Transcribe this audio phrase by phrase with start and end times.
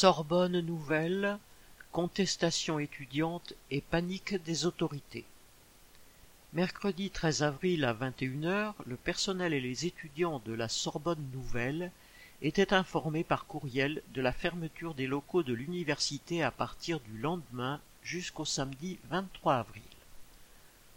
[0.00, 1.40] Sorbonne Nouvelle,
[1.90, 5.24] contestation étudiante et panique des autorités.
[6.52, 11.90] Mercredi 13 avril à 21h, le personnel et les étudiants de la Sorbonne Nouvelle
[12.42, 17.80] étaient informés par courriel de la fermeture des locaux de l'université à partir du lendemain
[18.04, 19.82] jusqu'au samedi 23 avril.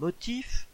[0.00, 0.66] Motif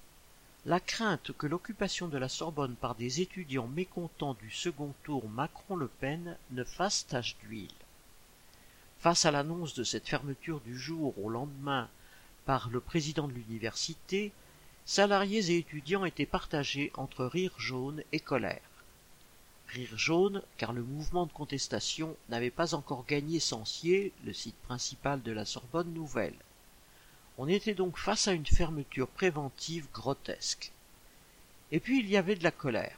[0.65, 5.89] la crainte que l'occupation de la Sorbonne par des étudiants mécontents du second tour Macron-Le
[5.89, 7.69] Pen ne fasse tache d'huile.
[9.05, 11.91] Face à l'annonce de cette fermeture du jour au lendemain
[12.47, 14.33] par le président de l'université,
[14.87, 18.63] salariés et étudiants étaient partagés entre rire jaune et colère.
[19.69, 25.21] Rire jaune, car le mouvement de contestation n'avait pas encore gagné Sancier, le site principal
[25.21, 26.39] de la Sorbonne Nouvelle.
[27.37, 30.73] On était donc face à une fermeture préventive grotesque.
[31.73, 32.97] Et puis il y avait de la colère,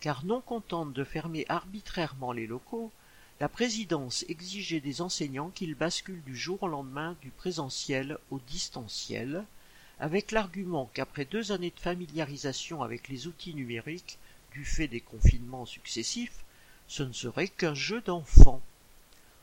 [0.00, 2.90] car non contente de fermer arbitrairement les locaux,
[3.38, 9.44] la présidence exigeait des enseignants qu'ils basculent du jour au lendemain du présentiel au distanciel,
[9.98, 14.18] avec l'argument qu'après deux années de familiarisation avec les outils numériques,
[14.52, 16.44] du fait des confinements successifs,
[16.88, 18.62] ce ne serait qu'un jeu d'enfant.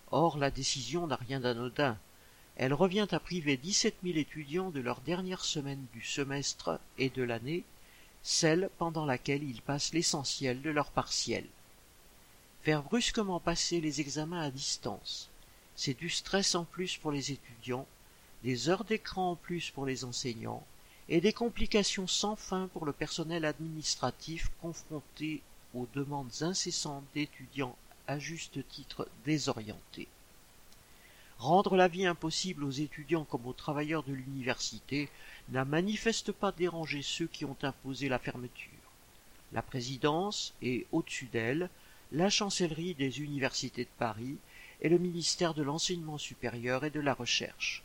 [0.09, 1.97] Or la décision n'a rien d'anodin.
[2.55, 7.21] Elle revient à priver dix-sept mille étudiants de leur dernière semaine du semestre et de
[7.21, 7.63] l'année,
[8.23, 11.45] celle pendant laquelle ils passent l'essentiel de leur partiel.
[12.63, 15.29] Faire brusquement passer les examens à distance,
[15.75, 17.85] c'est du stress en plus pour les étudiants,
[18.41, 20.63] des heures d'écran en plus pour les enseignants,
[21.09, 25.41] et des complications sans fin pour le personnel administratif confronté
[25.73, 27.75] aux demandes incessantes d'étudiants
[28.07, 30.07] à juste titre désorientés.
[31.39, 35.09] Rendre la vie impossible aux étudiants comme aux travailleurs de l'université
[35.49, 38.69] n'a manifeste pas dérangé ceux qui ont imposé la fermeture.
[39.51, 41.69] La présidence et, au-dessus d'elle,
[42.13, 44.37] la chancellerie des universités de Paris
[44.81, 47.81] et le ministère de l'enseignement supérieur et de la recherche.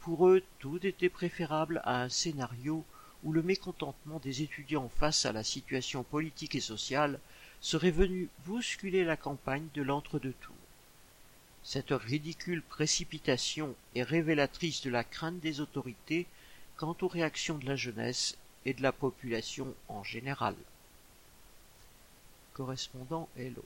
[0.00, 2.84] Pour eux, tout était préférable à un scénario
[3.24, 7.20] où le mécontentement des étudiants face à la situation politique et sociale
[7.62, 10.54] serait venu bousculer la campagne de l'entre-deux-tours.
[11.62, 16.26] Cette ridicule précipitation est révélatrice de la crainte des autorités
[16.76, 18.36] quant aux réactions de la jeunesse
[18.66, 20.54] et de la population en général
[22.58, 23.62] correspondant Hello